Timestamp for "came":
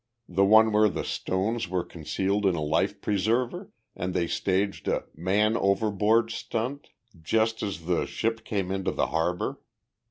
8.43-8.71